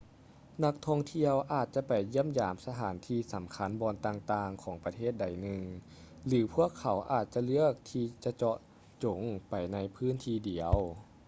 [0.63, 5.59] ນັກທ່ອງທ່ຽວອາດຈະໄປຢ້ຽມຢາມສະຖານທີ່ສຳຄັນບ່ອນຕ່າງໆຂອງປະເທດໃດໜຶ່ງ
[6.27, 8.55] ຫຼື ພວກເຂົາອາດຈະເລືອກທີ່ຈະເຈາະ
[9.03, 9.19] ຈົງ
[9.49, 10.77] ໄປໃນພື້ນທີ່ດຽວ